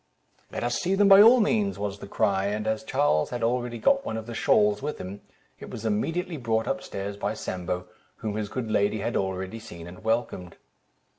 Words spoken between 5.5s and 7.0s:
it was immediately brought up